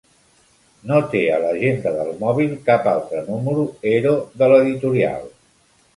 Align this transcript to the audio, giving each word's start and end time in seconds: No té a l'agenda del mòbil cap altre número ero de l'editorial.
No 0.91 1.01
té 1.11 1.19
a 1.33 1.35
l'agenda 1.43 1.93
del 1.97 2.09
mòbil 2.23 2.57
cap 2.71 2.89
altre 2.95 3.23
número 3.29 3.67
ero 3.95 4.15
de 4.41 4.51
l'editorial. 4.55 5.33